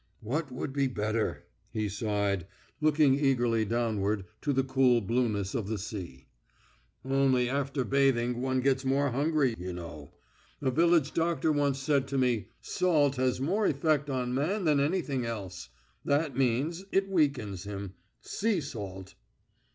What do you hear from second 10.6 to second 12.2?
village doctor once said to